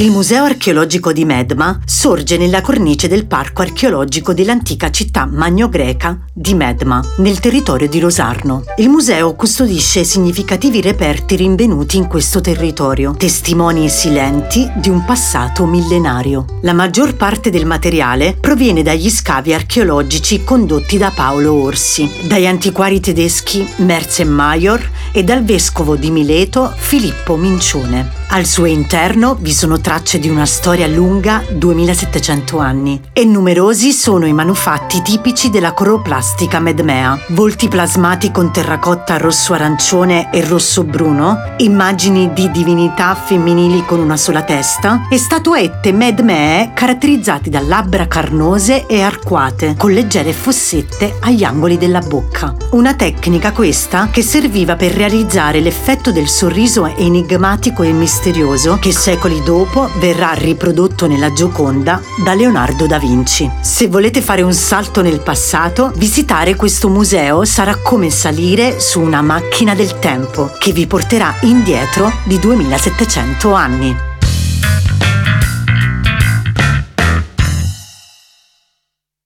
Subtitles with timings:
[0.00, 6.54] Il Museo archeologico di Medma sorge nella cornice del parco archeologico dell'antica città magno-greca di
[6.54, 8.64] Medma, nel territorio di Rosarno.
[8.78, 16.46] Il museo custodisce significativi reperti rinvenuti in questo territorio, testimoni silenti di un passato millenario.
[16.62, 23.00] La maggior parte del materiale proviene dagli scavi archeologici condotti da Paolo Orsi, dagli antiquari
[23.00, 24.80] tedeschi Merzenmaior
[25.12, 28.19] e dal vescovo di Mileto Filippo Mincione.
[28.32, 34.24] Al suo interno vi sono tracce di una storia lunga 2700 anni e numerosi sono
[34.24, 42.52] i manufatti tipici della coroplastica medmea, volti plasmati con terracotta rosso-arancione e rosso-bruno, immagini di
[42.52, 49.74] divinità femminili con una sola testa e statuette medmee caratterizzate da labbra carnose e arcuate,
[49.76, 52.54] con leggere fossette agli angoli della bocca.
[52.70, 58.92] Una tecnica questa che serviva per realizzare l'effetto del sorriso enigmatico e misterioso misterioso che
[58.92, 63.50] secoli dopo verrà riprodotto nella Gioconda da Leonardo da Vinci.
[63.62, 69.22] Se volete fare un salto nel passato, visitare questo museo sarà come salire su una
[69.22, 74.09] macchina del tempo che vi porterà indietro di 2700 anni.